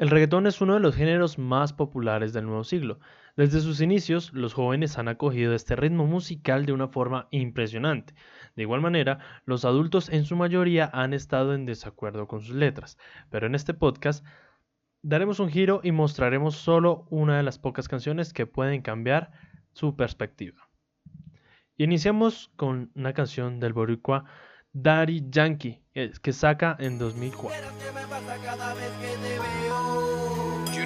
El 0.00 0.08
reggaetón 0.08 0.46
es 0.46 0.62
uno 0.62 0.72
de 0.72 0.80
los 0.80 0.96
géneros 0.96 1.38
más 1.38 1.74
populares 1.74 2.32
del 2.32 2.46
nuevo 2.46 2.64
siglo. 2.64 3.00
Desde 3.36 3.60
sus 3.60 3.82
inicios, 3.82 4.32
los 4.32 4.54
jóvenes 4.54 4.96
han 4.96 5.08
acogido 5.08 5.52
este 5.52 5.76
ritmo 5.76 6.06
musical 6.06 6.64
de 6.64 6.72
una 6.72 6.88
forma 6.88 7.28
impresionante. 7.30 8.14
De 8.56 8.62
igual 8.62 8.80
manera, 8.80 9.18
los 9.44 9.66
adultos 9.66 10.08
en 10.08 10.24
su 10.24 10.36
mayoría 10.36 10.88
han 10.94 11.12
estado 11.12 11.52
en 11.52 11.66
desacuerdo 11.66 12.26
con 12.28 12.40
sus 12.40 12.56
letras, 12.56 12.96
pero 13.28 13.46
en 13.46 13.54
este 13.54 13.74
podcast 13.74 14.24
daremos 15.02 15.38
un 15.38 15.50
giro 15.50 15.82
y 15.84 15.92
mostraremos 15.92 16.56
solo 16.56 17.06
una 17.10 17.36
de 17.36 17.42
las 17.42 17.58
pocas 17.58 17.86
canciones 17.86 18.32
que 18.32 18.46
pueden 18.46 18.80
cambiar 18.80 19.32
su 19.74 19.96
perspectiva. 19.96 20.70
Iniciamos 21.76 22.50
con 22.56 22.90
una 22.94 23.12
canción 23.12 23.60
del 23.60 23.74
boricua 23.74 24.24
Daddy 24.72 25.26
Yankee, 25.28 25.82
eh, 25.92 26.12
que 26.22 26.32
saca 26.32 26.74
en 26.78 26.98
2004. 26.98 27.50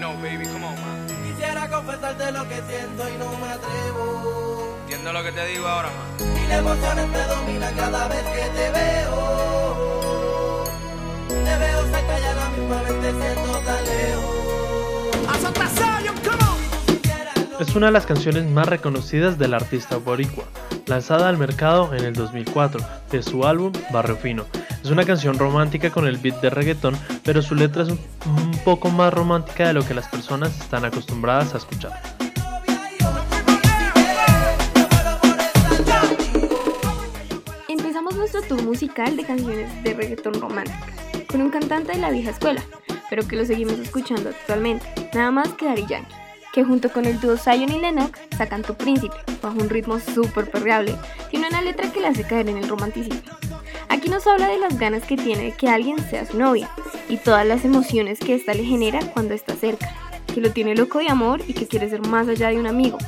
You 0.05 0.11
know, 0.11 0.21
baby, 0.21 0.44
come 0.44 0.64
on, 0.64 0.75
man. 0.75 1.07
Quisiera 1.25 1.67
confesarte 1.67 2.31
lo 2.31 2.46
que 2.46 2.57
siento 2.68 3.08
y 3.08 3.17
no 3.17 3.39
me 3.39 3.49
atrevo. 3.49 4.76
Entiendo 4.82 5.14
lo 5.14 5.22
que 5.22 5.32
te 5.32 5.46
digo 5.46 5.67
ahora, 5.67 5.89
man. 5.89 6.45
Y 6.45 6.46
la 6.46 6.58
emociones 6.58 7.08
me 7.08 7.22
dominan 7.22 7.75
cada 7.75 8.09
vez 8.09 8.22
que 8.22 8.50
te 8.54 8.71
veo. 8.71 10.64
Te 11.29 11.57
veo 11.57 11.85
cerca 11.85 12.21
y 12.21 12.25
a 12.25 12.35
la 12.35 12.50
misma 12.50 12.82
vez 12.82 13.00
te 13.00 13.12
siento 13.12 13.59
tan 13.61 13.85
lejos. 13.86 14.45
Es 17.61 17.75
una 17.75 17.86
de 17.86 17.93
las 17.93 18.04
canciones 18.04 18.45
más 18.45 18.68
reconocidas 18.68 19.39
del 19.39 19.54
artista 19.54 19.96
boricua, 19.96 20.45
lanzada 20.84 21.31
al 21.31 21.39
mercado 21.39 21.95
en 21.95 22.04
el 22.04 22.12
2004 22.12 22.84
de 23.11 23.23
su 23.23 23.46
álbum 23.46 23.73
Barrio 23.90 24.17
Fino. 24.17 24.45
Es 24.85 24.91
una 24.91 25.07
canción 25.07 25.39
romántica 25.39 25.89
con 25.89 26.07
el 26.07 26.19
beat 26.19 26.43
de 26.43 26.51
reggaeton, 26.51 26.95
pero 27.23 27.41
su 27.41 27.55
letra 27.55 27.85
es 27.85 27.89
un, 27.89 27.99
poco 28.67 28.91
más 28.91 29.15
romántica 29.15 29.67
de 29.67 29.73
lo 29.73 29.83
que 29.83 29.95
las 29.95 30.07
personas 30.09 30.61
están 30.61 30.85
acostumbradas 30.85 31.55
a 31.55 31.57
escuchar. 31.57 31.93
Empezamos 37.67 38.15
nuestro 38.15 38.43
tour 38.43 38.63
musical 38.63 39.17
de 39.17 39.25
canciones 39.25 39.83
de 39.83 39.95
reggaeton 39.95 40.35
románticas, 40.35 40.91
con 41.29 41.41
un 41.41 41.48
cantante 41.48 41.93
de 41.93 41.98
la 41.98 42.11
vieja 42.11 42.33
escuela, 42.33 42.63
pero 43.09 43.27
que 43.27 43.37
lo 43.37 43.47
seguimos 43.47 43.79
escuchando 43.79 44.29
actualmente, 44.29 44.87
nada 45.15 45.31
más 45.31 45.48
que 45.55 45.65
Daddy 45.65 45.87
Yankee 45.87 46.15
que 46.55 46.63
junto 46.63 46.89
con 46.89 47.05
el 47.05 47.21
dúo 47.21 47.37
Zion 47.37 47.73
y 47.73 47.81
Lennox 47.81 48.21
sacan 48.39 48.63
Tu 48.63 48.75
Príncipe, 48.75 49.17
bajo 49.43 49.59
un 49.59 49.69
ritmo 49.69 49.98
súper 49.98 50.48
perreable, 50.48 50.95
tiene 51.29 51.48
una 51.48 51.61
letra 51.61 51.91
que 51.91 52.01
le 52.01 52.07
hace 52.07 52.23
caer 52.23 52.48
en 52.48 52.59
el 52.59 52.69
romanticismo. 52.69 53.23
Aquí 54.05 54.13
nos 54.13 54.27
habla 54.27 54.49
de 54.49 54.59
las 54.59 54.79
ganas 54.79 55.03
que 55.05 55.17
tiene 55.17 55.45
de 55.45 55.53
que 55.53 55.67
alguien 55.67 55.99
sea 56.11 56.27
su 56.27 56.37
novia 56.37 56.69
y 57.09 57.17
todas 57.17 57.47
las 57.47 57.65
emociones 57.65 58.19
que 58.19 58.35
ésta 58.35 58.53
le 58.53 58.63
genera 58.63 59.01
cuando 59.01 59.33
está 59.33 59.57
cerca, 59.57 59.95
que 60.27 60.43
lo 60.43 60.51
tiene 60.51 60.75
loco 60.75 60.99
de 60.99 61.09
amor 61.09 61.41
y 61.49 61.55
que 61.55 61.67
quiere 61.67 61.89
ser 61.89 62.07
más 62.07 62.29
allá 62.29 62.51
de 62.51 62.59
un 62.59 62.67
amigo. 62.67 62.99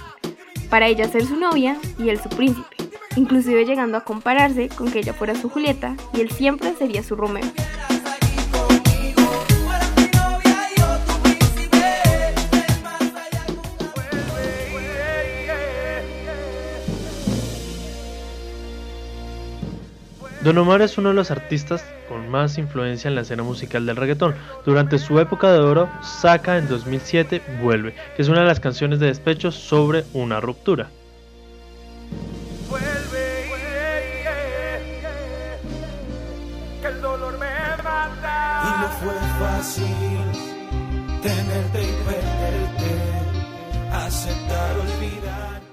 Para 0.70 0.86
ella 0.86 1.06
ser 1.06 1.26
su 1.26 1.36
novia 1.36 1.76
y 1.98 2.08
él 2.08 2.18
su 2.18 2.30
príncipe, 2.30 2.76
inclusive 3.14 3.66
llegando 3.66 3.98
a 3.98 4.04
compararse 4.04 4.70
con 4.70 4.90
que 4.90 5.00
ella 5.00 5.12
fuera 5.12 5.34
su 5.34 5.50
Julieta 5.50 5.94
y 6.14 6.22
él 6.22 6.30
siempre 6.30 6.72
sería 6.78 7.02
su 7.02 7.14
Romeo. 7.14 7.44
Don 20.46 20.58
Omar 20.58 20.80
es 20.80 20.96
uno 20.96 21.08
de 21.08 21.16
los 21.16 21.32
artistas 21.32 21.84
con 22.08 22.28
más 22.28 22.56
influencia 22.56 23.08
en 23.08 23.16
la 23.16 23.22
escena 23.22 23.42
musical 23.42 23.84
del 23.84 23.96
reggaetón. 23.96 24.36
Durante 24.64 24.96
su 24.96 25.18
época 25.18 25.50
de 25.50 25.58
oro, 25.58 25.90
saca 26.04 26.56
en 26.56 26.68
2007 26.68 27.42
Vuelve, 27.60 27.96
que 28.14 28.22
es 28.22 28.28
una 28.28 28.42
de 28.42 28.46
las 28.46 28.60
canciones 28.60 29.00
de 29.00 29.06
despecho 29.06 29.50
sobre 29.50 30.04
una 30.12 30.40
ruptura. 30.40 30.88
Vuelve, 32.70 32.86
que 36.80 36.86
el 36.86 37.02
dolor 37.02 37.32
me 37.40 37.82
mata. 37.82 38.62
Y 38.62 38.82
no 38.82 38.88
fue 39.00 39.14
fácil 39.40 39.86
tenerte 41.22 41.82
y 41.82 41.92
perderte, 42.04 42.92
aceptar 43.92 44.76
olvidar. 44.78 45.65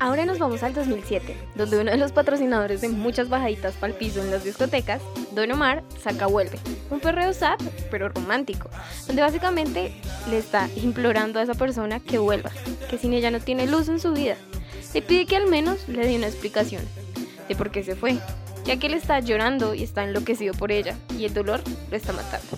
Ahora 0.00 0.24
nos 0.24 0.38
vamos 0.38 0.62
al 0.62 0.74
2007, 0.74 1.36
donde 1.56 1.80
uno 1.80 1.90
de 1.90 1.96
los 1.96 2.12
patrocinadores 2.12 2.80
de 2.80 2.88
muchas 2.88 3.28
bajaditas 3.28 3.74
pa'l 3.74 3.94
piso 3.94 4.22
en 4.22 4.30
las 4.30 4.44
discotecas, 4.44 5.02
Don 5.32 5.50
Omar, 5.50 5.82
saca 6.00 6.26
Vuelve, 6.26 6.60
un 6.88 7.00
perreo 7.00 7.32
sad, 7.32 7.58
pero 7.90 8.08
romántico, 8.08 8.70
donde 9.08 9.22
básicamente 9.22 9.92
le 10.30 10.38
está 10.38 10.68
implorando 10.76 11.40
a 11.40 11.42
esa 11.42 11.54
persona 11.54 11.98
que 11.98 12.18
vuelva, 12.18 12.52
que 12.88 12.96
sin 12.96 13.12
ella 13.12 13.32
no 13.32 13.40
tiene 13.40 13.66
luz 13.66 13.88
en 13.88 13.98
su 13.98 14.12
vida. 14.12 14.36
Le 14.94 15.02
pide 15.02 15.26
que 15.26 15.36
al 15.36 15.48
menos 15.48 15.88
le 15.88 16.06
dé 16.06 16.14
una 16.14 16.28
explicación 16.28 16.82
de 17.48 17.56
por 17.56 17.72
qué 17.72 17.82
se 17.82 17.96
fue, 17.96 18.18
ya 18.64 18.76
que 18.78 18.86
él 18.86 18.94
está 18.94 19.18
llorando 19.18 19.74
y 19.74 19.82
está 19.82 20.04
enloquecido 20.04 20.54
por 20.54 20.70
ella, 20.70 20.96
y 21.18 21.24
el 21.24 21.34
dolor 21.34 21.60
lo 21.90 21.96
está 21.96 22.12
matando. 22.12 22.56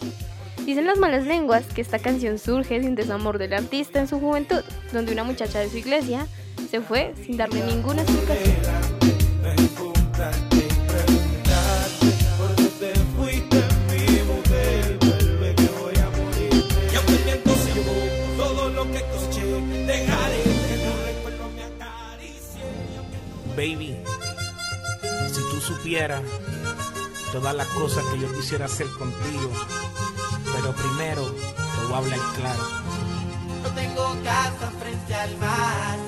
Dicen 0.67 0.87
las 0.87 0.99
malas 0.99 1.27
lenguas 1.27 1.65
que 1.75 1.81
esta 1.81 1.99
canción 1.99 2.39
surge 2.39 2.79
un 2.81 2.95
desamor 2.95 3.39
del 3.39 3.55
artista 3.55 3.99
en 3.99 4.09
su 4.09 4.21
juventud, 4.21 4.63
donde 4.93 5.13
una 5.13 5.25
muchacha 5.25 5.59
de 5.59 5.71
su 5.71 5.79
iglesia 5.79 6.27
se 6.71 6.81
fue 6.81 7.13
sin 7.27 7.37
darle 7.37 7.65
ninguna 7.65 8.03
explicación. 8.03 8.57
Baby, 23.57 23.95
si 25.27 25.41
tú 25.51 25.61
supieras 25.61 26.23
todas 27.33 27.55
las 27.55 27.67
cosas 27.69 28.05
que 28.07 28.21
yo 28.21 28.33
quisiera 28.35 28.67
hacer 28.67 28.87
contigo, 28.97 29.51
pero 30.55 30.73
primero 30.73 31.27
te 31.27 31.85
voy 31.85 31.93
a 31.93 31.97
hablar 31.99 32.21
claro. 32.37 32.63
No 33.63 33.69
tengo 33.75 34.17
casa 34.25 34.73
frente 34.81 35.15
al 35.15 35.37
mar, 35.37 35.99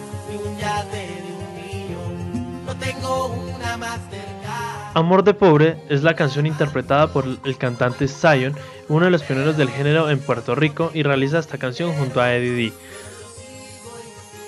Amor 4.95 5.25
de 5.25 5.33
Pobre 5.33 5.83
es 5.89 6.03
la 6.03 6.15
canción 6.15 6.47
interpretada 6.47 7.13
por 7.13 7.25
el 7.27 7.57
cantante 7.57 8.09
Zion, 8.09 8.55
uno 8.89 9.07
de 9.07 9.11
los 9.11 9.23
pioneros 9.23 9.57
del 9.57 9.71
género 9.71 10.11
en 10.11 10.21
Puerto 10.21 10.55
Rico, 10.55 10.91
y 10.93 11.03
realiza 11.03 11.39
esta 11.39 11.57
canción 11.57 11.95
junto 11.95 12.21
a 12.21 12.35
Eddie 12.35 12.53
D. 12.53 12.73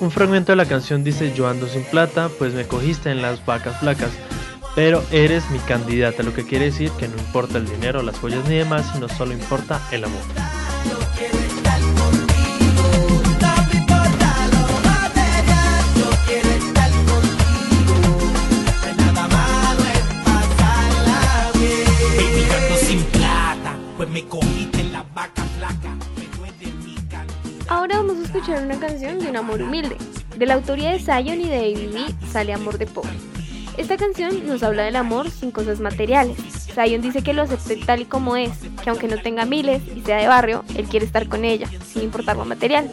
Un 0.00 0.10
fragmento 0.10 0.52
de 0.52 0.56
la 0.56 0.66
canción 0.66 1.02
dice 1.02 1.32
yo 1.34 1.48
ando 1.48 1.66
sin 1.66 1.84
plata, 1.84 2.28
pues 2.38 2.52
me 2.52 2.66
cogiste 2.66 3.10
en 3.10 3.22
las 3.22 3.44
vacas 3.46 3.78
flacas, 3.80 4.10
pero 4.74 5.02
eres 5.12 5.48
mi 5.50 5.58
candidata, 5.60 6.22
lo 6.22 6.34
que 6.34 6.44
quiere 6.44 6.66
decir 6.66 6.90
que 6.98 7.08
no 7.08 7.16
importa 7.16 7.56
el 7.56 7.66
dinero, 7.66 8.02
las 8.02 8.18
joyas 8.18 8.46
ni 8.48 8.56
demás, 8.56 8.90
sino 8.92 9.08
solo 9.08 9.32
importa 9.32 9.80
el 9.92 10.04
amor. 10.04 10.22
Escuchar 28.44 28.66
una 28.66 28.78
canción 28.78 29.18
de 29.18 29.30
un 29.30 29.36
amor 29.36 29.62
humilde. 29.62 29.96
De 30.36 30.44
la 30.44 30.52
autoría 30.52 30.90
de 30.90 30.98
Zion 30.98 31.40
y 31.40 31.48
de 31.48 31.60
A.B.B. 31.60 32.28
sale 32.30 32.52
Amor 32.52 32.76
de 32.76 32.86
Pobre. 32.86 33.14
Esta 33.78 33.96
canción 33.96 34.46
nos 34.46 34.62
habla 34.62 34.82
del 34.82 34.96
amor 34.96 35.30
sin 35.30 35.50
cosas 35.50 35.80
materiales. 35.80 36.36
Zion 36.74 37.00
dice 37.00 37.22
que 37.22 37.32
lo 37.32 37.40
acepte 37.40 37.76
tal 37.76 38.02
y 38.02 38.04
como 38.04 38.36
es, 38.36 38.50
que 38.82 38.90
aunque 38.90 39.08
no 39.08 39.16
tenga 39.16 39.46
miles 39.46 39.80
y 39.96 40.02
sea 40.02 40.18
de 40.18 40.28
barrio, 40.28 40.62
él 40.76 40.84
quiere 40.84 41.06
estar 41.06 41.26
con 41.26 41.46
ella, 41.46 41.66
sin 41.86 42.02
importar 42.02 42.36
lo 42.36 42.44
material. 42.44 42.90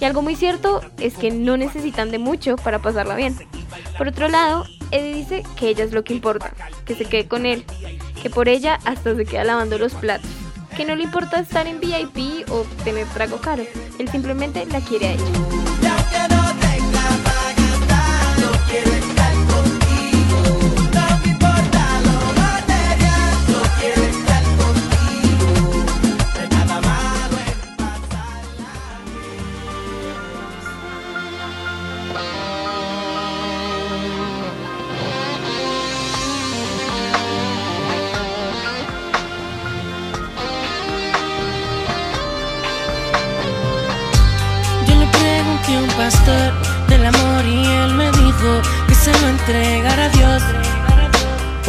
Y 0.00 0.04
algo 0.04 0.22
muy 0.22 0.34
cierto 0.34 0.80
es 0.98 1.16
que 1.16 1.30
no 1.30 1.56
necesitan 1.56 2.10
de 2.10 2.18
mucho 2.18 2.56
para 2.56 2.80
pasarla 2.80 3.14
bien. 3.14 3.36
Por 3.96 4.08
otro 4.08 4.26
lado, 4.28 4.64
Eddie 4.90 5.14
dice 5.14 5.42
que 5.56 5.68
ella 5.68 5.84
es 5.84 5.92
lo 5.92 6.02
que 6.02 6.14
importa, 6.14 6.52
que 6.84 6.96
se 6.96 7.04
quede 7.04 7.28
con 7.28 7.46
él, 7.46 7.64
que 8.20 8.28
por 8.28 8.48
ella 8.48 8.80
hasta 8.84 9.14
se 9.14 9.24
queda 9.24 9.44
lavando 9.44 9.78
los 9.78 9.94
platos, 9.94 10.28
que 10.80 10.86
no 10.86 10.96
le 10.96 11.02
importa 11.02 11.40
estar 11.40 11.66
en 11.66 11.78
VIP 11.78 12.50
o 12.50 12.62
tener 12.84 13.06
trago 13.08 13.36
caro, 13.36 13.64
él 13.98 14.08
simplemente 14.08 14.64
la 14.64 14.80
quiere 14.80 15.08
a 15.08 15.12
ella. 15.12 15.69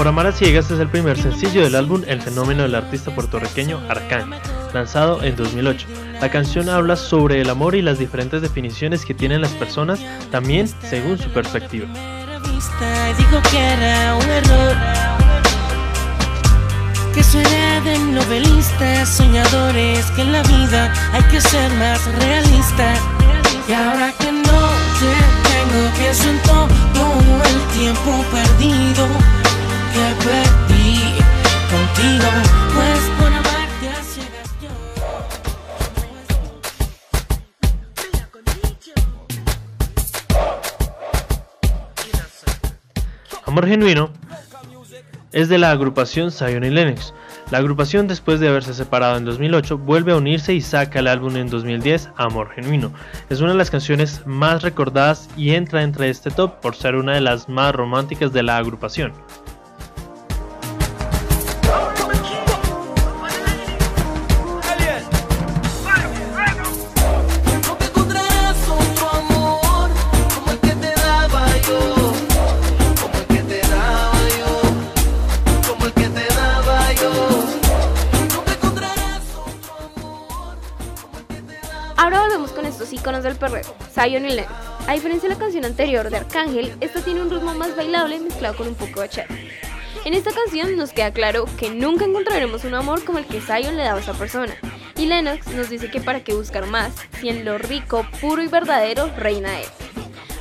Por 0.02 0.08
Amar 0.08 0.26
a 0.26 0.32
Ciegas 0.32 0.72
es 0.72 0.80
el 0.80 0.90
primer 0.90 1.16
sencillo 1.16 1.62
del 1.62 1.76
álbum 1.76 2.02
El 2.08 2.24
fenómeno 2.24 2.64
del 2.64 2.74
artista 2.74 3.14
puertorriqueño 3.14 3.80
Arcángel, 3.88 4.42
lanzado 4.74 5.22
en 5.22 5.36
2008. 5.36 5.86
La 6.20 6.32
canción 6.32 6.70
habla 6.70 6.96
sobre 6.96 7.40
el 7.40 7.52
amor 7.52 7.76
y 7.76 7.84
las 7.84 8.00
diferentes 8.00 8.42
definiciones 8.42 9.06
que 9.06 9.14
tienen 9.14 9.42
las 9.42 9.52
personas, 9.52 10.00
también 10.32 10.68
según 10.90 11.20
su 11.20 11.30
perspectiva. 11.30 11.88
Y 23.70 23.74
ahora 23.74 24.12
que 24.18 24.32
no 24.32 24.62
te 24.98 25.14
tengo, 25.46 25.92
pienso 26.00 26.28
en 26.28 26.42
todo 26.42 26.68
el 27.44 27.78
tiempo 27.78 28.26
perdido 28.32 29.41
Amor 43.46 43.68
Genuino 43.68 44.10
es 45.34 45.50
de 45.50 45.58
la 45.58 45.72
agrupación 45.72 46.32
Zion 46.32 46.64
y 46.64 46.70
Lennox. 46.70 47.14
La 47.52 47.58
agrupación 47.58 48.08
después 48.08 48.40
de 48.40 48.48
haberse 48.48 48.74
separado 48.74 49.18
en 49.18 49.26
2008 49.26 49.78
vuelve 49.78 50.14
a 50.14 50.16
unirse 50.16 50.54
y 50.54 50.62
saca 50.62 51.00
el 51.00 51.08
álbum 51.08 51.36
en 51.36 51.50
2010 51.50 52.12
Amor 52.16 52.52
Genuino. 52.52 52.94
Es 53.30 53.42
una 53.42 53.52
de 53.52 53.58
las 53.58 53.70
canciones 53.70 54.26
más 54.26 54.62
recordadas 54.62 55.30
y 55.36 55.52
entra 55.52 55.84
entre 55.84 56.10
este 56.10 56.32
top 56.32 56.62
por 56.62 56.76
ser 56.76 56.96
una 56.96 57.14
de 57.14 57.22
las 57.22 57.50
más 57.50 57.76
románticas 57.76 58.32
de 58.32 58.44
la 58.44 58.56
agrupación. 58.56 59.12
Zion 84.02 84.26
y 84.26 84.30
Lennox. 84.30 84.52
A 84.88 84.94
diferencia 84.94 85.30
de 85.30 85.36
la 85.36 85.40
canción 85.40 85.64
anterior 85.64 86.10
de 86.10 86.18
Arcángel, 86.18 86.74
esta 86.82 87.02
tiene 87.02 87.22
un 87.22 87.30
ritmo 87.30 87.54
más 87.54 87.76
bailable 87.76 88.20
mezclado 88.20 88.56
con 88.58 88.68
un 88.68 88.74
poco 88.74 89.02
de 89.02 89.08
bachata. 89.08 89.36
En 90.06 90.16
esta 90.16 90.32
canción 90.32 90.76
nos 90.76 90.92
queda 90.92 91.12
claro 91.12 91.46
que 91.60 91.70
nunca 91.70 92.06
encontraremos 92.06 92.64
un 92.64 92.74
amor 92.74 93.04
como 93.06 93.20
el 93.20 93.26
que 93.26 93.42
Zion 93.42 93.78
le 93.78 93.84
daba 93.84 94.00
a 94.00 94.02
esa 94.02 94.14
persona. 94.14 94.56
Y 94.98 95.06
Lennox 95.06 95.48
nos 95.50 95.70
dice 95.70 95.92
que 95.92 96.02
para 96.02 96.24
qué 96.24 96.34
buscar 96.34 96.66
más, 96.66 96.94
si 97.20 97.30
en 97.30 97.46
lo 97.46 97.60
rico, 97.60 98.04
puro 98.20 98.42
y 98.42 98.48
verdadero 98.48 99.12
reina 99.18 99.60
él. 99.60 99.68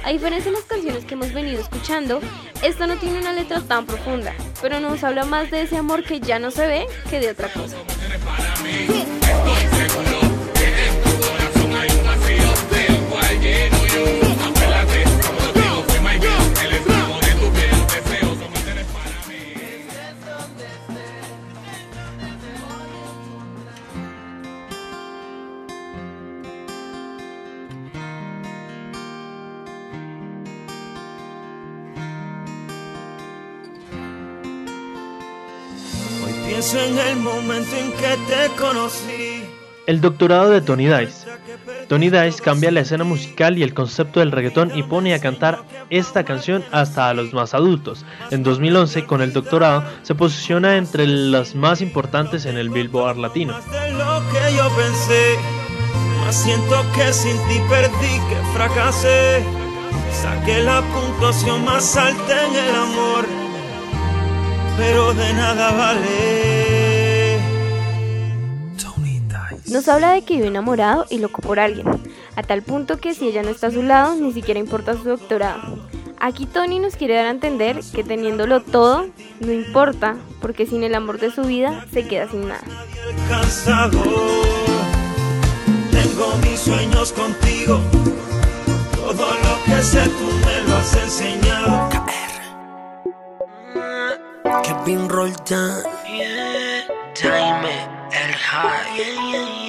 A 0.05 0.11
diferencia 0.11 0.51
de 0.51 0.57
las 0.57 0.67
canciones 0.67 1.05
que 1.05 1.13
hemos 1.13 1.35
venido 1.35 1.61
escuchando, 1.61 2.21
esta 2.63 2.87
no 2.87 2.97
tiene 2.97 3.19
una 3.19 3.35
letra 3.35 3.61
tan 3.61 3.85
profunda, 3.85 4.33
pero 4.63 4.81
nos 4.81 5.05
habla 5.05 5.25
más 5.27 5.51
de 5.51 5.63
ese 5.63 5.77
amor 5.77 6.03
que 6.03 6.21
ya 6.21 6.39
no 6.39 6.51
se 6.51 6.67
ve 6.67 6.87
que 7.11 7.21
de 7.21 7.31
otra 7.31 7.53
cosa. 7.53 7.77
Pienso 36.61 36.79
en 36.79 36.99
el 36.99 37.17
momento 37.17 37.75
en 37.75 37.91
que 37.93 38.19
te 38.29 38.61
conocí. 38.61 39.45
El 39.87 40.03
doctorado 40.03 40.51
de 40.51 40.61
Tony 40.61 40.89
Dice. 40.89 41.27
Tony 41.89 42.11
Dice 42.11 42.43
cambia 42.43 42.71
la 42.71 42.81
escena 42.81 43.03
musical 43.03 43.57
y 43.57 43.63
el 43.63 43.73
concepto 43.73 44.21
del 44.21 44.31
reggaetón 44.31 44.77
y 44.77 44.83
pone 44.83 45.15
a 45.15 45.21
cantar 45.21 45.65
esta 45.89 46.23
canción 46.23 46.63
hasta 46.71 47.09
a 47.09 47.15
los 47.15 47.33
más 47.33 47.55
adultos. 47.55 48.05
En 48.31 48.43
2011, 48.43 49.07
con 49.07 49.23
el 49.23 49.33
doctorado, 49.33 49.85
se 50.03 50.15
posiciona 50.15 50.77
entre 50.77 51.07
las 51.07 51.55
más 51.55 51.81
importantes 51.81 52.45
en 52.45 52.59
el 52.59 52.69
Billboard 52.69 53.17
latino. 53.17 53.55
Más 53.55 53.71
de 53.71 53.93
lo 53.93 54.23
que 54.31 54.55
yo 54.55 54.69
pensé. 54.77 55.37
Más 56.21 56.43
siento 56.43 56.85
que 56.95 57.11
sin 57.15 57.39
ti 57.49 57.59
perdí, 57.71 58.21
que 58.29 58.37
fracasé. 58.55 59.43
Saqué 60.13 60.63
la 60.63 60.83
puntuación 60.83 61.65
más 61.65 61.97
alta 61.97 62.47
en 62.47 62.55
el 62.55 62.75
amor. 62.75 63.40
Pero 64.77 65.15
de 65.15 65.33
nada 65.35 65.73
vale. 65.73 66.51
Nos 69.71 69.87
habla 69.87 70.13
de 70.13 70.23
que 70.23 70.35
vive 70.35 70.49
enamorado 70.49 71.07
y 71.11 71.19
loco 71.19 71.43
por 71.43 71.61
alguien, 71.61 71.87
a 72.35 72.43
tal 72.43 72.63
punto 72.63 72.99
que 72.99 73.15
si 73.15 73.29
ella 73.29 73.45
no 73.45 73.51
está 73.51 73.69
a 73.69 73.71
su 73.71 73.85
lado, 73.85 74.17
ni 74.17 74.33
siquiera 74.33 74.59
importa 74.59 74.95
su 74.95 75.05
doctorado. 75.05 75.79
Aquí 76.19 76.45
Tony 76.47 76.81
nos 76.81 76.97
quiere 76.97 77.15
dar 77.15 77.27
a 77.27 77.31
entender 77.31 77.79
que 77.95 78.03
teniéndolo 78.03 78.63
todo, 78.63 79.07
no 79.39 79.53
importa, 79.53 80.17
porque 80.41 80.67
sin 80.67 80.83
el 80.83 80.97
amor 80.97 81.21
de 81.21 81.31
su 81.31 81.43
vida 81.43 81.87
se 81.93 82.07
queda 82.07 82.29
sin 82.29 82.49
nada. 82.49 82.63
Tengo 85.93 86.37
mis 86.43 86.59
sueños 86.61 87.13
contigo. 87.13 87.81
Todo 88.97 89.27
lo 89.27 89.65
que 89.65 89.83
sé 89.83 90.03
tú 90.03 90.27
me 90.45 90.69
lo 90.69 90.77
has 90.77 90.97
enseñado. 90.97 91.80
Roldán. 95.21 95.83
Jaime 97.21 97.77
El 98.11 98.33
High. 98.33 99.69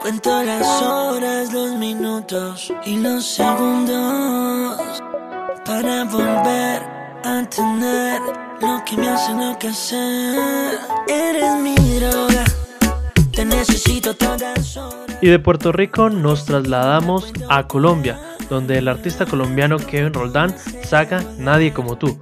Cuento 0.00 0.42
las 0.42 0.66
horas, 0.82 1.52
los 1.52 1.76
minutos 1.76 2.72
y 2.84 2.96
los 2.96 3.24
segundos 3.24 5.00
para 5.64 6.02
volver 6.06 6.82
a 7.24 7.48
tener 7.48 8.20
lo 8.60 8.82
que 8.84 8.96
me 8.96 9.08
hace 9.10 9.30
enloquecer. 9.30 10.80
Eres 11.06 11.54
mi 11.60 11.76
droga, 12.00 12.44
te 13.32 13.44
necesito 13.44 14.16
todas 14.16 14.76
horas. 14.76 15.16
Y 15.22 15.28
de 15.28 15.38
Puerto 15.38 15.70
Rico 15.70 16.10
nos 16.10 16.46
trasladamos 16.46 17.32
a 17.48 17.68
Colombia, 17.68 18.18
donde 18.50 18.78
el 18.78 18.88
artista 18.88 19.24
colombiano 19.24 19.76
Kevin 19.76 20.12
Roldán 20.12 20.52
saca 20.82 21.22
Nadie 21.38 21.72
como 21.72 21.96
tú. 21.96 22.18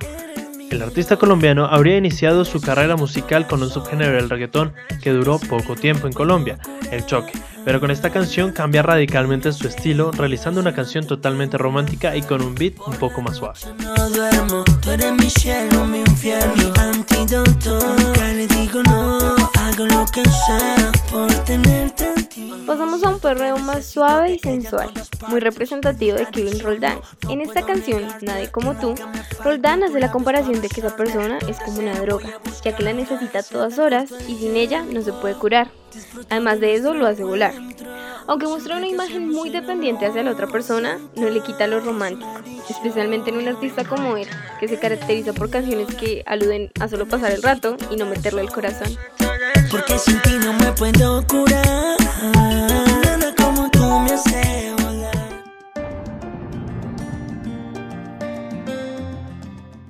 El 0.71 0.83
artista 0.83 1.17
colombiano 1.17 1.67
habría 1.67 1.97
iniciado 1.97 2.45
su 2.45 2.61
carrera 2.61 2.97
musical 2.97 3.47
con 3.47 3.63
un 3.63 3.71
subgénero 3.71 4.17
del 4.17 4.29
reggaetón 4.29 4.75
que 5.03 5.11
duró 5.11 5.39
poco 5.39 5.77
tiempo 5.77 6.07
en 6.07 6.13
Colombia, 6.13 6.59
el 6.91 7.07
choque, 7.07 7.33
pero 7.65 7.81
con 7.81 7.91
esta 7.91 8.11
canción 8.11 8.53
cambia 8.53 8.83
radicalmente 8.83 9.53
su 9.53 9.69
estilo, 9.69 10.11
realizando 10.11 10.61
una 10.61 10.75
canción 10.75 11.07
totalmente 11.07 11.57
romántica 11.57 12.17
y 12.17 12.23
con 12.23 12.43
un 12.43 12.55
beat 12.55 12.75
un 12.87 12.97
poco 12.97 13.23
más 13.23 13.37
suave. 13.37 13.59
Pasamos 22.67 23.03
a 23.03 23.09
un 23.09 23.21
perreo 23.21 23.57
más 23.59 23.87
suave 23.87 24.33
y 24.33 24.39
sensual, 24.39 24.91
muy 25.29 25.41
representativo 25.41 26.19
de 26.19 26.27
Kevin 26.27 26.61
Roldán. 26.61 27.01
En 27.31 27.41
esta 27.41 27.65
canción, 27.65 28.07
Nadie 28.21 28.51
como 28.51 28.75
tú, 28.75 28.95
Roldán 29.43 29.83
hace 29.83 30.01
la 30.01 30.11
comparación 30.11 30.61
de 30.61 30.69
que 30.69 30.81
esa 30.81 30.95
persona 30.97 31.39
es 31.49 31.59
como 31.61 31.79
una 31.79 31.99
droga, 31.99 32.29
ya 32.63 32.77
que 32.77 32.83
la 32.83 32.93
necesita 32.93 33.39
a 33.39 33.43
todas 33.43 33.79
horas 33.79 34.11
y 34.29 34.37
sin 34.37 34.57
ella 34.57 34.83
no 34.83 35.01
se 35.03 35.13
puede 35.13 35.35
curar. 35.35 35.71
Además 36.29 36.61
de 36.61 36.75
eso, 36.75 36.93
lo 36.93 37.07
hace 37.07 37.25
volar. 37.25 37.55
Aunque 38.27 38.47
muestra 38.47 38.77
una 38.77 38.89
imagen 38.89 39.29
muy 39.29 39.51
dependiente 39.51 40.05
hacia 40.05 40.23
la 40.23 40.33
otra 40.33 40.49
persona, 40.49 40.99
no 41.15 41.31
le 41.31 41.41
quita 41.41 41.67
lo 41.67 41.81
romántico, 41.81 42.29
especialmente 42.69 43.31
en 43.31 43.39
un 43.39 43.49
artista 43.49 43.85
como 43.85 44.17
él, 44.17 44.29
que 44.59 44.69
se 44.69 44.79
caracteriza 44.79 45.33
por 45.33 45.49
canciones 45.49 45.95
que 45.95 46.23
aluden 46.27 46.71
a 46.81 46.89
solo 46.89 47.07
pasar 47.07 47.31
el 47.33 47.43
rato 47.43 47.77
y 47.91 47.97
no 47.97 48.05
meterle 48.05 48.43
el 48.43 48.51
corazón. 48.51 48.99
Porque 49.71 49.99
sin 49.99 50.21
ti 50.23 50.39
no 50.41 50.53
me 50.55 50.73
puedo 50.73 51.25
curar. 51.27 52.06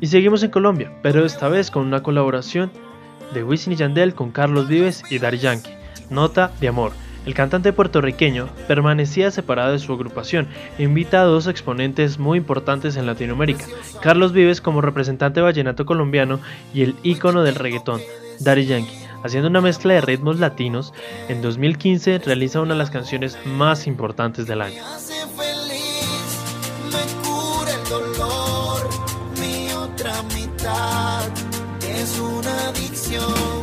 Y 0.06 0.08
seguimos 0.08 0.44
en 0.44 0.50
Colombia, 0.50 0.92
pero 1.02 1.24
esta 1.24 1.48
vez 1.48 1.70
con 1.72 1.84
una 1.84 2.02
colaboración 2.02 2.70
de 3.34 3.42
Wisin 3.42 3.72
y 3.72 3.76
Yandel 3.76 4.14
con 4.14 4.30
Carlos 4.30 4.68
Vives 4.68 5.02
y 5.10 5.18
Daddy 5.18 5.38
Yankee, 5.38 5.72
Nota 6.10 6.52
de 6.60 6.68
Amor. 6.68 6.92
El 7.26 7.34
cantante 7.34 7.72
puertorriqueño 7.72 8.48
permanecía 8.68 9.32
separado 9.32 9.72
de 9.72 9.80
su 9.80 9.92
agrupación 9.92 10.46
e 10.78 10.84
invita 10.84 11.22
a 11.22 11.24
dos 11.24 11.48
exponentes 11.48 12.20
muy 12.20 12.38
importantes 12.38 12.96
en 12.96 13.06
Latinoamérica, 13.06 13.64
Carlos 14.00 14.32
Vives 14.32 14.60
como 14.60 14.80
representante 14.80 15.40
vallenato 15.40 15.84
colombiano 15.84 16.38
y 16.72 16.82
el 16.82 16.94
ícono 17.02 17.42
del 17.42 17.56
reggaetón, 17.56 18.00
Daddy 18.38 18.66
Yankee. 18.66 19.05
Haciendo 19.26 19.48
una 19.48 19.60
mezcla 19.60 19.94
de 19.94 20.00
ritmos 20.02 20.38
latinos, 20.38 20.94
en 21.28 21.42
2015 21.42 22.20
realiza 22.20 22.60
una 22.60 22.74
de 22.74 22.78
las 22.78 22.90
canciones 22.90 23.36
más 23.44 23.88
importantes 23.88 24.46
del 24.46 24.62
año. 24.62 24.84
es 31.82 32.20
una 32.20 32.68
adicción. 32.68 33.56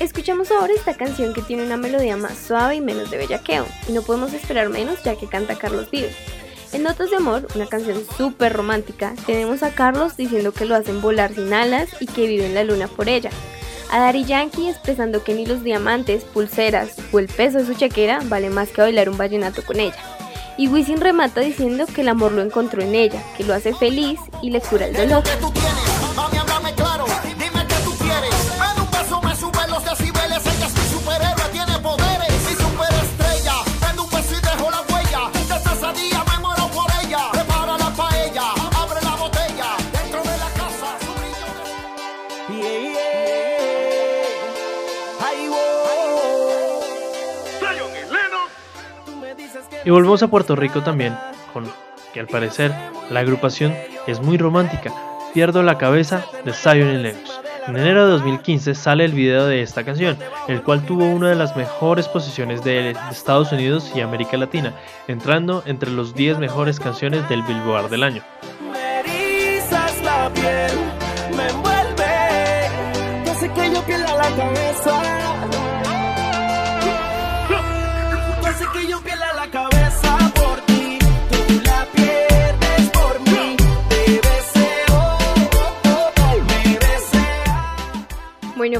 Escuchamos 0.00 0.50
ahora 0.50 0.74
esta 0.74 0.94
canción 0.94 1.32
que 1.32 1.42
tiene 1.42 1.64
una 1.64 1.76
melodía 1.78 2.16
más 2.16 2.36
suave 2.36 2.76
y 2.76 2.80
menos 2.82 3.10
de 3.10 3.16
bellaqueo, 3.16 3.66
y 3.88 3.92
no 3.92 4.02
podemos 4.02 4.34
esperar 4.34 4.68
menos 4.68 5.02
ya 5.02 5.16
que 5.16 5.26
canta 5.26 5.56
Carlos 5.56 5.90
Vives. 5.90 6.14
En 6.72 6.82
Notas 6.82 7.10
de 7.10 7.16
Amor, 7.16 7.48
una 7.54 7.66
canción 7.66 8.02
súper 8.16 8.52
romántica, 8.52 9.14
tenemos 9.26 9.62
a 9.62 9.74
Carlos 9.74 10.16
diciendo 10.18 10.52
que 10.52 10.66
lo 10.66 10.74
hacen 10.74 11.00
volar 11.00 11.34
sin 11.34 11.52
alas 11.54 11.88
y 11.98 12.06
que 12.06 12.26
vive 12.26 12.44
en 12.44 12.54
la 12.54 12.62
luna 12.62 12.88
por 12.88 13.08
ella. 13.08 13.30
A 13.90 14.00
Daddy 14.00 14.24
Yankee 14.24 14.68
expresando 14.68 15.24
que 15.24 15.32
ni 15.32 15.46
los 15.46 15.64
diamantes, 15.64 16.24
pulseras 16.24 16.96
o 17.10 17.18
el 17.18 17.28
peso 17.28 17.58
de 17.58 17.66
su 17.66 17.72
chequera 17.74 18.20
vale 18.24 18.50
más 18.50 18.68
que 18.68 18.82
bailar 18.82 19.08
un 19.08 19.16
vallenato 19.16 19.64
con 19.64 19.80
ella. 19.80 19.96
Y 20.58 20.68
Wisin 20.68 21.00
remata 21.00 21.40
diciendo 21.40 21.86
que 21.86 22.02
el 22.02 22.08
amor 22.08 22.32
lo 22.32 22.42
encontró 22.42 22.82
en 22.82 22.94
ella, 22.94 23.22
que 23.36 23.44
lo 23.44 23.54
hace 23.54 23.72
feliz 23.72 24.20
y 24.42 24.50
le 24.50 24.60
cura 24.60 24.88
el 24.88 24.94
dolor. 24.94 25.22
Y 49.84 49.90
volvemos 49.90 50.22
a 50.22 50.28
Puerto 50.28 50.54
Rico 50.54 50.82
también, 50.82 51.16
con 51.52 51.64
que 52.12 52.20
al 52.20 52.26
parecer 52.26 52.74
la 53.10 53.20
agrupación 53.20 53.74
es 54.06 54.20
muy 54.20 54.36
romántica. 54.36 54.92
Pierdo 55.32 55.62
la 55.62 55.78
cabeza 55.78 56.24
de 56.44 56.52
Zion 56.52 57.02
Lennox. 57.02 57.40
En 57.66 57.76
enero 57.76 58.06
de 58.06 58.12
2015 58.12 58.74
sale 58.74 59.04
el 59.04 59.12
video 59.12 59.46
de 59.46 59.62
esta 59.62 59.84
canción, 59.84 60.16
el 60.46 60.62
cual 60.62 60.84
tuvo 60.86 61.04
una 61.04 61.28
de 61.28 61.36
las 61.36 61.54
mejores 61.56 62.08
posiciones 62.08 62.64
de 62.64 62.96
Estados 63.10 63.52
Unidos 63.52 63.92
y 63.94 64.00
América 64.00 64.36
Latina, 64.36 64.74
entrando 65.06 65.62
entre 65.66 65.90
los 65.90 66.14
10 66.14 66.38
mejores 66.38 66.80
canciones 66.80 67.28
del 67.28 67.42
Billboard 67.42 67.90
del 67.90 68.04
año. 68.04 68.22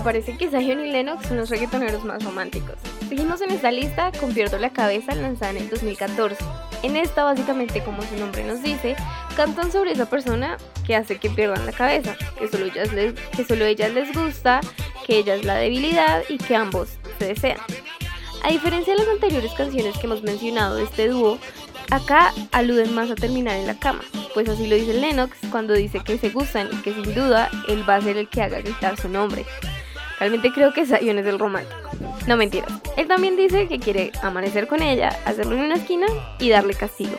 Parece 0.08 0.38
que 0.38 0.48
Zion 0.48 0.80
y 0.80 0.90
Lennox 0.90 1.26
son 1.26 1.36
los 1.36 1.50
reggaetoneros 1.50 2.02
más 2.02 2.24
románticos. 2.24 2.76
Seguimos 3.10 3.42
en 3.42 3.50
esta 3.50 3.70
lista 3.70 4.10
con 4.18 4.32
Pierdo 4.32 4.56
la 4.56 4.70
Cabeza 4.70 5.14
lanzada 5.14 5.50
en 5.50 5.58
el 5.58 5.68
2014. 5.68 6.42
En 6.82 6.96
esta, 6.96 7.24
básicamente, 7.24 7.84
como 7.84 8.00
su 8.00 8.16
nombre 8.16 8.42
nos 8.42 8.62
dice, 8.62 8.96
cantan 9.36 9.70
sobre 9.70 9.92
esa 9.92 10.08
persona 10.08 10.56
que 10.86 10.96
hace 10.96 11.18
que 11.18 11.28
pierdan 11.28 11.66
la 11.66 11.72
cabeza, 11.72 12.16
que 12.38 12.48
solo 12.48 12.64
ellas 12.64 12.90
les, 12.94 13.94
les 13.94 14.12
gusta, 14.14 14.62
que 15.06 15.18
ella 15.18 15.34
es 15.34 15.44
la 15.44 15.56
debilidad 15.56 16.22
y 16.30 16.38
que 16.38 16.56
ambos 16.56 16.88
se 17.18 17.26
desean. 17.26 17.58
A 18.42 18.48
diferencia 18.48 18.94
de 18.94 19.00
las 19.00 19.08
anteriores 19.08 19.52
canciones 19.52 19.98
que 19.98 20.06
hemos 20.06 20.22
mencionado 20.22 20.76
de 20.76 20.84
este 20.84 21.08
dúo, 21.08 21.38
acá 21.90 22.32
aluden 22.52 22.94
más 22.94 23.10
a 23.10 23.14
terminar 23.14 23.56
en 23.56 23.66
la 23.66 23.78
cama, 23.78 24.00
pues 24.32 24.48
así 24.48 24.68
lo 24.68 24.76
dice 24.76 24.94
Lennox 24.94 25.36
cuando 25.50 25.74
dice 25.74 26.00
que 26.00 26.16
se 26.16 26.30
gustan 26.30 26.70
y 26.72 26.76
que 26.76 26.94
sin 26.94 27.14
duda 27.14 27.50
él 27.68 27.86
va 27.86 27.96
a 27.96 28.00
ser 28.00 28.16
el 28.16 28.30
que 28.30 28.40
haga 28.40 28.60
gritar 28.60 28.96
su 28.96 29.10
nombre. 29.10 29.44
Realmente 30.18 30.52
creo 30.52 30.72
que 30.72 30.86
Zion 30.86 31.18
es 31.18 31.26
el 31.26 31.38
romántico. 31.38 31.90
No 32.26 32.36
mentiras. 32.36 32.70
Él 32.96 33.06
también 33.06 33.36
dice 33.36 33.68
que 33.68 33.78
quiere 33.78 34.12
amanecer 34.22 34.66
con 34.66 34.82
ella, 34.82 35.10
hacerlo 35.24 35.56
en 35.56 35.62
una 35.62 35.76
esquina 35.76 36.06
y 36.38 36.50
darle 36.50 36.74
castigo. 36.74 37.16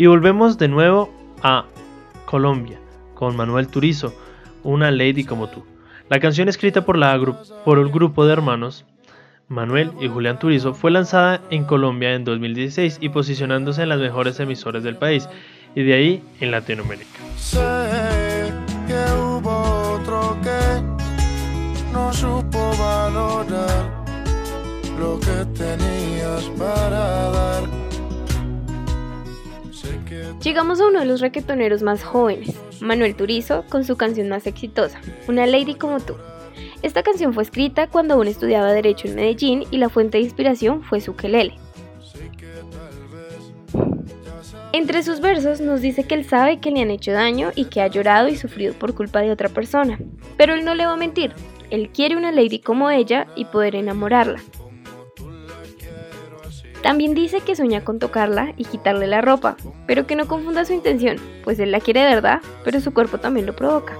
Y 0.00 0.06
volvemos 0.06 0.56
de 0.56 0.66
nuevo 0.66 1.12
a 1.42 1.66
Colombia, 2.24 2.78
con 3.12 3.36
Manuel 3.36 3.68
Turizo, 3.68 4.14
Una 4.62 4.90
Lady 4.90 5.24
como 5.24 5.50
tú. 5.50 5.62
La 6.08 6.20
canción 6.20 6.48
escrita 6.48 6.86
por, 6.86 6.96
la 6.96 7.12
el 7.12 7.90
grupo 7.90 8.24
de 8.24 8.32
hermanos 8.32 8.86
Manuel 9.48 9.92
y 10.00 10.08
Julián 10.08 10.38
Turizo 10.38 10.72
fue 10.72 10.90
lanzada 10.90 11.42
en 11.50 11.64
Colombia 11.64 12.14
en 12.14 12.24
2016 12.24 12.96
y 13.02 13.10
posicionándose 13.10 13.82
en 13.82 13.90
las 13.90 14.00
mejores 14.00 14.40
emisoras 14.40 14.82
del 14.82 14.96
país, 14.96 15.28
y 15.74 15.82
de 15.82 15.92
ahí 15.92 16.24
en 16.40 16.50
Latinoamérica. 16.50 17.20
Sé 17.36 17.58
que 18.86 19.20
hubo 19.20 19.98
otro 20.00 20.34
que 20.42 21.92
no 21.92 22.10
supo 22.10 22.72
valorar 22.78 24.02
lo 24.98 25.20
que 25.20 25.44
tenías 25.54 26.44
para 26.56 27.30
dar. 27.32 27.89
Llegamos 30.42 30.80
a 30.80 30.88
uno 30.88 31.00
de 31.00 31.06
los 31.06 31.20
reggaetoneros 31.20 31.82
más 31.82 32.02
jóvenes, 32.02 32.56
Manuel 32.80 33.14
Turizo, 33.14 33.64
con 33.68 33.84
su 33.84 33.96
canción 33.96 34.28
más 34.28 34.46
exitosa, 34.46 35.00
Una 35.28 35.46
Lady 35.46 35.74
como 35.74 36.00
tú. 36.00 36.14
Esta 36.82 37.02
canción 37.02 37.34
fue 37.34 37.42
escrita 37.42 37.86
cuando 37.86 38.14
aún 38.14 38.26
estudiaba 38.26 38.72
Derecho 38.72 39.08
en 39.08 39.16
Medellín 39.16 39.64
y 39.70 39.76
la 39.76 39.88
fuente 39.88 40.18
de 40.18 40.24
inspiración 40.24 40.82
fue 40.82 41.00
su 41.00 41.14
quelele. 41.14 41.54
Entre 44.72 45.02
sus 45.02 45.20
versos 45.20 45.60
nos 45.60 45.80
dice 45.80 46.04
que 46.04 46.14
él 46.14 46.24
sabe 46.24 46.60
que 46.60 46.70
le 46.70 46.80
han 46.80 46.90
hecho 46.90 47.12
daño 47.12 47.50
y 47.54 47.66
que 47.66 47.80
ha 47.80 47.88
llorado 47.88 48.28
y 48.28 48.36
sufrido 48.36 48.72
por 48.74 48.94
culpa 48.94 49.20
de 49.20 49.32
otra 49.32 49.48
persona, 49.48 49.98
pero 50.36 50.54
él 50.54 50.64
no 50.64 50.74
le 50.74 50.86
va 50.86 50.92
a 50.92 50.96
mentir, 50.96 51.32
él 51.70 51.90
quiere 51.90 52.16
una 52.16 52.32
lady 52.32 52.60
como 52.60 52.90
ella 52.90 53.26
y 53.36 53.46
poder 53.46 53.74
enamorarla. 53.74 54.40
También 56.82 57.14
dice 57.14 57.40
que 57.40 57.56
sueña 57.56 57.82
con 57.84 57.98
tocarla 57.98 58.54
y 58.56 58.64
quitarle 58.64 59.06
la 59.06 59.20
ropa, 59.20 59.56
pero 59.86 60.06
que 60.06 60.16
no 60.16 60.26
confunda 60.26 60.64
su 60.64 60.72
intención, 60.72 61.18
pues 61.44 61.58
él 61.58 61.72
la 61.72 61.80
quiere 61.80 62.00
de 62.00 62.14
verdad, 62.14 62.40
pero 62.64 62.80
su 62.80 62.92
cuerpo 62.94 63.18
también 63.18 63.46
lo 63.46 63.54
provoca. 63.54 63.96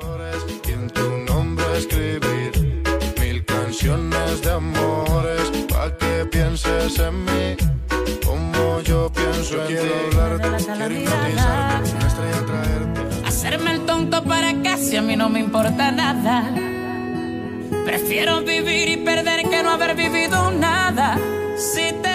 Hacerme 13.26 13.72
el 13.72 13.80
tonto 13.87 14.25
para 14.25 14.62
casi 14.62 14.96
a 14.96 15.02
mí 15.02 15.16
no 15.16 15.28
me 15.28 15.40
importa 15.40 15.90
nada. 15.90 16.50
Prefiero 17.84 18.42
vivir 18.42 18.88
y 18.88 18.96
perder 18.99 19.49
que 19.49 19.62
no 19.62 19.70
haber 19.70 19.94
vivido 19.94 20.50
nada. 20.50 21.18
Si 21.56 21.92
te. 22.02 22.10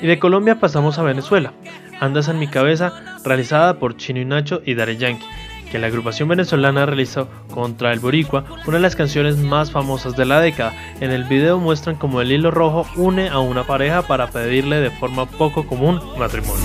Y 0.00 0.06
de 0.06 0.18
Colombia 0.18 0.60
pasamos 0.60 0.98
a 0.98 1.02
Venezuela. 1.02 1.52
Andas 2.00 2.28
en 2.28 2.38
mi 2.38 2.48
cabeza, 2.48 2.92
realizada 3.24 3.78
por 3.78 3.96
Chino 3.96 4.20
y 4.20 4.24
Nacho 4.24 4.60
y 4.64 4.74
Daddy 4.74 4.98
Yankee, 4.98 5.26
que 5.70 5.78
la 5.78 5.86
agrupación 5.86 6.28
venezolana 6.28 6.84
realizó 6.84 7.28
contra 7.50 7.92
el 7.92 8.00
Boricua, 8.00 8.44
una 8.66 8.76
de 8.76 8.82
las 8.82 8.96
canciones 8.96 9.36
más 9.38 9.70
famosas 9.70 10.16
de 10.16 10.26
la 10.26 10.40
década. 10.40 10.74
En 11.00 11.10
el 11.10 11.24
video 11.24 11.58
muestran 11.58 11.96
como 11.96 12.20
el 12.20 12.30
hilo 12.30 12.50
rojo 12.50 12.86
une 12.96 13.28
a 13.28 13.38
una 13.38 13.64
pareja 13.64 14.02
para 14.02 14.28
pedirle 14.28 14.80
de 14.80 14.90
forma 14.90 15.26
poco 15.26 15.66
común 15.66 16.00
matrimonio. 16.18 16.62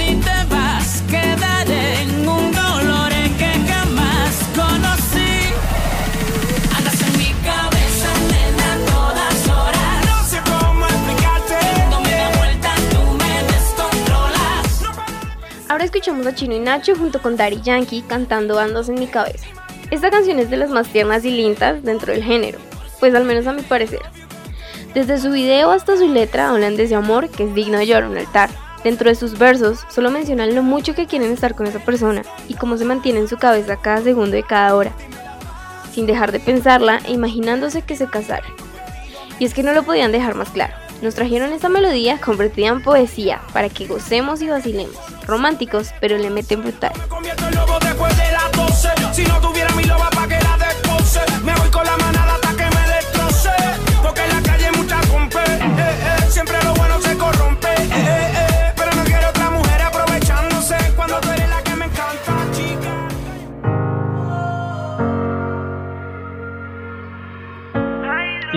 Escuchamos 16.01 16.25
a 16.25 16.33
Chino 16.33 16.55
y 16.55 16.59
Nacho 16.59 16.95
junto 16.95 17.21
con 17.21 17.37
Daddy 17.37 17.61
Yankee 17.61 18.01
cantando 18.01 18.57
Andas 18.57 18.89
en 18.89 18.95
mi 18.95 19.05
cabeza. 19.05 19.45
Esta 19.91 20.09
canción 20.09 20.39
es 20.39 20.49
de 20.49 20.57
las 20.57 20.71
más 20.71 20.87
tiernas 20.87 21.23
y 21.25 21.29
lindas 21.29 21.83
dentro 21.83 22.11
del 22.11 22.23
género, 22.23 22.57
pues 22.99 23.13
al 23.13 23.23
menos 23.23 23.45
a 23.45 23.53
mi 23.53 23.61
parecer. 23.61 23.99
Desde 24.95 25.19
su 25.19 25.29
video 25.29 25.69
hasta 25.69 25.95
su 25.97 26.07
letra 26.07 26.49
hablan 26.49 26.75
de 26.75 26.85
ese 26.85 26.95
amor 26.95 27.29
que 27.29 27.43
es 27.43 27.53
digno 27.53 27.77
de 27.77 27.85
llevar 27.85 28.05
a 28.05 28.09
un 28.09 28.17
altar. 28.17 28.49
Dentro 28.83 29.09
de 29.09 29.15
sus 29.15 29.37
versos 29.37 29.81
solo 29.91 30.09
mencionan 30.09 30.55
lo 30.55 30.63
mucho 30.63 30.95
que 30.95 31.05
quieren 31.05 31.31
estar 31.31 31.53
con 31.53 31.67
esa 31.67 31.77
persona 31.77 32.23
y 32.47 32.55
cómo 32.55 32.77
se 32.77 32.85
mantiene 32.85 33.19
en 33.19 33.27
su 33.27 33.37
cabeza 33.37 33.79
cada 33.79 34.01
segundo 34.01 34.35
de 34.35 34.41
cada 34.41 34.75
hora, 34.75 34.93
sin 35.93 36.07
dejar 36.07 36.31
de 36.31 36.39
pensarla 36.39 36.99
e 37.05 37.11
imaginándose 37.11 37.83
que 37.83 37.95
se 37.95 38.07
casaran. 38.07 38.51
Y 39.37 39.45
es 39.45 39.53
que 39.53 39.61
no 39.61 39.71
lo 39.71 39.83
podían 39.83 40.11
dejar 40.11 40.33
más 40.33 40.49
claro. 40.49 40.73
Nos 41.01 41.15
trajeron 41.15 41.51
esta 41.51 41.67
melodía 41.67 42.19
convertida 42.19 42.67
en 42.67 42.83
poesía 42.83 43.41
para 43.53 43.69
que 43.69 43.87
gocemos 43.87 44.41
y 44.41 44.47
vacilemos. 44.47 44.95
Románticos, 45.25 45.89
pero 45.99 46.17
le 46.17 46.29
meten 46.29 46.61
brutal. 46.61 46.93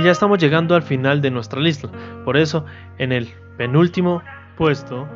Ya 0.05 0.13
estamos 0.13 0.39
llegando 0.39 0.75
al 0.75 0.83
final 0.83 1.21
de 1.21 1.31
nuestra 1.31 1.61
lista. 1.61 1.89
Por 2.25 2.37
eso, 2.37 2.65
en 2.99 3.11
el 3.11 3.33
penúltimo 3.57 4.23
puesto 4.57 5.09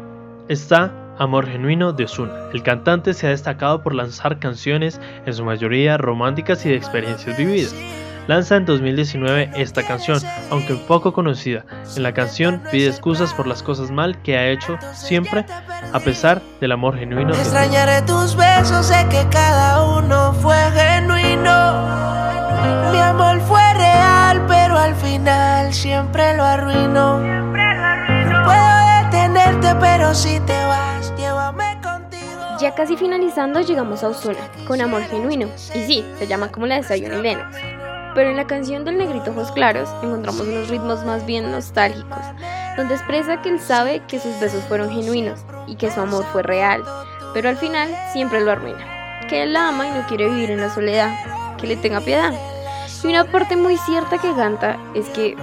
está 0.48 0.92
Amor 1.18 1.46
Genuino 1.46 1.92
de 1.92 2.04
Ozuna. 2.04 2.32
El 2.52 2.62
cantante 2.62 3.12
se 3.12 3.26
ha 3.26 3.30
destacado 3.30 3.82
por 3.82 3.94
lanzar 3.94 4.38
canciones, 4.38 5.00
en 5.26 5.34
su 5.34 5.44
mayoría 5.44 5.98
románticas 5.98 6.64
y 6.64 6.70
de 6.70 6.76
experiencias 6.76 7.36
vividas. 7.36 7.74
Lanza 8.28 8.56
en 8.56 8.66
2019 8.66 9.52
esta 9.56 9.82
canción, 9.82 10.20
aunque 10.50 10.74
poco 10.74 11.14
conocida. 11.14 11.64
En 11.96 12.02
la 12.02 12.12
canción 12.12 12.62
pide 12.70 12.88
excusas 12.88 13.32
por 13.32 13.46
las 13.46 13.62
cosas 13.62 13.90
mal 13.90 14.20
que 14.22 14.36
ha 14.36 14.48
hecho 14.50 14.76
siempre, 14.92 15.46
a 15.92 16.00
pesar 16.00 16.42
del 16.60 16.72
amor 16.72 16.98
genuino. 16.98 17.32
de. 17.32 17.40
Extrañaré 17.40 18.02
tus 18.02 18.36
besos, 18.36 18.86
sé 18.86 19.06
que 19.10 19.26
cada 19.30 19.82
uno 19.82 20.34
fue 20.34 20.56
genuino. 20.72 22.08
Mi 22.92 22.98
amor 22.98 23.27
fue 24.78 24.86
real, 24.86 24.94
pero 24.94 24.94
al 24.94 24.94
final 24.94 25.74
siempre 25.74 26.36
lo 26.36 26.44
arruinó. 26.44 27.18
No 27.18 28.44
puedo 28.44 29.04
detenerte, 29.04 29.74
pero 29.80 30.14
si 30.14 30.40
te 30.40 30.64
vas, 30.64 31.12
llévame 31.16 31.78
contigo. 31.82 32.58
Ya 32.60 32.74
casi 32.74 32.96
finalizando 32.96 33.60
llegamos 33.60 34.02
a 34.02 34.08
Ozuna, 34.08 34.40
con 34.66 34.80
Amor 34.80 35.02
Genuino. 35.02 35.48
Y 35.74 35.84
sí, 35.84 36.04
se 36.18 36.26
llama 36.26 36.50
como 36.50 36.66
la 36.66 36.76
de 36.76 36.82
Zion 36.84 37.12
y 37.12 37.22
Lennox. 37.22 37.56
Pero 38.14 38.30
en 38.30 38.36
la 38.36 38.46
canción 38.46 38.84
del 38.84 38.98
Negrito 38.98 39.30
Ojos 39.30 39.52
Claros 39.52 39.88
encontramos 40.02 40.40
unos 40.40 40.68
ritmos 40.68 41.04
más 41.04 41.24
bien 41.24 41.50
nostálgicos, 41.50 42.18
donde 42.76 42.94
expresa 42.94 43.42
que 43.42 43.50
él 43.50 43.60
sabe 43.60 44.02
que 44.08 44.18
sus 44.18 44.38
besos 44.40 44.64
fueron 44.64 44.90
genuinos 44.90 45.40
y 45.66 45.76
que 45.76 45.90
su 45.90 46.00
amor 46.00 46.24
fue 46.32 46.42
real, 46.42 46.82
pero 47.34 47.48
al 47.48 47.56
final 47.56 47.88
siempre 48.12 48.40
lo 48.40 48.50
arruina. 48.50 48.84
Que 49.28 49.42
él 49.42 49.52
la 49.52 49.68
ama 49.68 49.86
y 49.86 49.90
no 49.90 50.06
quiere 50.06 50.28
vivir 50.28 50.50
en 50.50 50.60
la 50.60 50.70
soledad, 50.70 51.14
que 51.58 51.66
le 51.66 51.76
tenga 51.76 52.00
piedad. 52.00 52.32
Y 53.02 53.06
una 53.06 53.24
parte 53.24 53.56
muy 53.56 53.76
cierta 53.76 54.18
que 54.18 54.34
canta 54.34 54.76
es 54.94 55.08
que 55.10 55.36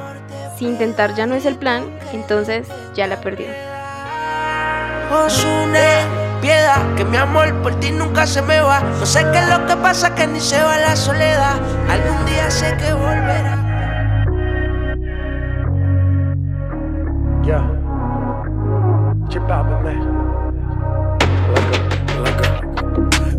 si 0.58 0.65
intentar 0.65 1.15
ya 1.15 1.25
no 1.25 1.36
es 1.36 1.45
el 1.45 1.56
plan, 1.56 1.86
entonces 2.12 2.67
ya 2.93 3.08
la 3.08 3.21
perdió. 3.21 3.47
Osune, 5.12 6.01
piedad, 6.41 6.82
que 6.95 7.06
mi 7.06 7.17
amor 7.17 7.53
por 7.62 7.75
ti 7.79 7.91
nunca 7.91 8.25
se 8.27 8.41
me 8.41 8.60
va. 8.60 8.82
No 8.82 9.06
sé 9.06 9.25
qué 9.32 9.39
es 9.39 9.49
lo 9.49 9.65
que 9.65 9.75
pasa, 9.77 10.13
que 10.15 10.27
ni 10.27 10.39
se 10.39 10.62
va 10.62 10.77
la 10.77 10.95
soledad. 10.95 11.56
Algún 11.89 12.25
día 12.25 12.51
sé 12.51 12.75
que 12.77 12.93
volverá. 12.93 13.62
Yeah. 17.43 17.63
Chip 19.29 19.49
out, 19.49 19.67
man. 19.84 20.25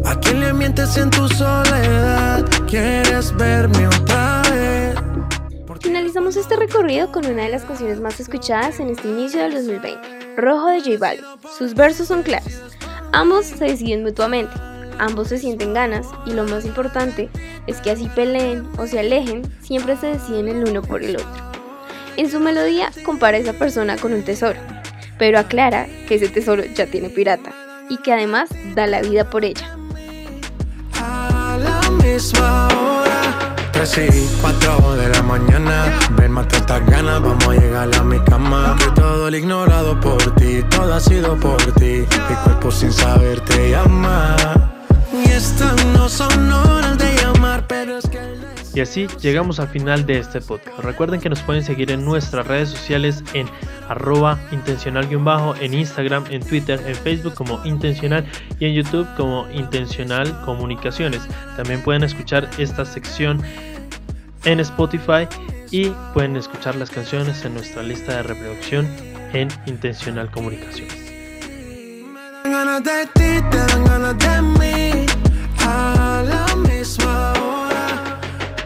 ¿A 0.05 0.15
quién 0.21 0.41
le 0.41 0.53
mientes 0.53 0.97
en 0.97 1.11
tu 1.11 1.29
soledad? 1.29 2.45
¿Quieres 2.69 3.37
verme 3.37 3.89
otra? 3.89 4.16
Este 6.35 6.57
recorrido 6.57 7.13
con 7.13 7.25
una 7.25 7.45
de 7.45 7.51
las 7.51 7.65
canciones 7.65 8.01
más 8.01 8.19
escuchadas 8.19 8.81
en 8.81 8.91
este 8.91 9.07
inicio 9.07 9.41
del 9.41 9.55
2020, 9.55 10.35
Rojo 10.37 10.67
de 10.67 10.81
J 10.81 10.99
Balvin. 10.99 11.25
Sus 11.57 11.73
versos 11.73 12.09
son 12.09 12.25
claros. 12.25 12.53
Ambos 13.13 13.47
se 13.47 13.65
deciden 13.65 14.03
mutuamente, 14.03 14.53
ambos 14.99 15.29
se 15.29 15.39
sienten 15.39 15.73
ganas 15.73 16.09
y 16.27 16.33
lo 16.33 16.45
más 16.45 16.65
importante 16.65 17.31
es 17.69 17.81
que 17.81 17.93
así 17.93 18.09
peleen 18.09 18.69
o 18.77 18.89
se 18.89 18.99
alejen, 18.99 19.43
siempre 19.63 19.97
se 19.97 20.09
deciden 20.09 20.49
el 20.49 20.69
uno 20.69 20.83
por 20.83 21.05
el 21.05 21.17
otro. 21.17 21.53
En 22.17 22.29
su 22.29 22.41
melodía 22.41 22.91
compara 23.05 23.39
a 23.39 23.41
esa 23.41 23.53
persona 23.53 23.97
con 23.97 24.13
un 24.13 24.25
tesoro, 24.25 24.59
pero 25.19 25.39
aclara 25.39 25.87
que 26.09 26.17
ese 26.17 26.29
tesoro 26.29 26.65
ya 26.65 26.87
tiene 26.87 27.09
pirata 27.09 27.53
y 27.89 27.99
que 27.99 28.13
además 28.13 28.51
da 28.75 28.89
la 28.89 29.01
vida 29.01 29.31
por 29.31 29.45
ella. 29.45 29.77
3 33.77 33.99
y 33.99 34.39
4 34.41 34.97
de 34.97 35.09
la 35.11 35.23
mañana. 35.23 35.99
Ven, 36.13 36.33
mata 36.33 36.57
estas 36.57 36.85
ganas, 36.87 37.21
vamos 37.21 37.47
a 37.47 37.53
llegar 37.53 37.95
a 37.95 38.03
mi 38.03 38.19
cama. 38.21 38.75
Que 38.79 38.91
todo 38.99 39.31
lo 39.31 39.37
ignorado 39.37 40.01
por 40.01 40.35
ti, 40.37 40.63
todo 40.71 40.95
ha 40.95 41.01
sido 41.01 41.37
por 41.37 41.61
ti. 41.73 42.07
Mi 42.29 42.37
cuerpo 42.43 42.71
sin 42.71 42.91
saber 42.91 43.41
te 43.43 43.73
llama. 43.73 44.35
Y 45.13 45.31
estas 45.31 45.85
no 45.87 46.09
son 46.09 46.51
horas 46.51 46.97
de 46.97 47.17
llamar, 47.17 47.67
pero 47.69 47.99
es 47.99 48.09
que. 48.09 48.36
Y 48.77 48.81
así 48.83 49.07
llegamos 49.23 49.59
al 49.59 49.69
final 49.69 50.05
de 50.05 50.19
este 50.19 50.43
podcast. 50.43 50.79
Recuerden 50.81 51.19
que 51.19 51.31
nos 51.31 51.41
pueden 51.41 51.65
seguir 51.65 51.91
en 51.91 52.05
nuestras 52.05 52.47
redes 52.47 52.69
sociales 52.69 53.25
en 53.33 53.49
arroba 53.89 54.39
intencional-bajo, 54.53 55.55
en 55.57 55.73
Instagram, 55.73 56.27
en 56.29 56.43
Twitter, 56.43 56.79
en 56.87 56.95
Facebook 56.95 57.33
como 57.33 57.59
intencional 57.65 58.27
y 58.61 58.67
en 58.67 58.75
YouTube 58.75 59.09
como 59.17 59.51
intencional 59.51 60.43
comunicaciones. 60.45 61.23
También 61.57 61.81
pueden 61.81 62.05
escuchar 62.05 62.51
esta 62.59 62.85
sección 62.85 63.43
en 64.45 64.61
Spotify 64.61 65.27
y 65.71 65.89
pueden 66.13 66.37
escuchar 66.37 66.77
las 66.77 66.91
canciones 66.91 67.47
en 67.47 67.55
nuestra 67.55 67.83
lista 67.83 68.17
de 68.17 68.25
reproducción 68.25 68.87
en 69.33 69.49
intencional 69.65 70.31
comunicaciones. 70.31 70.95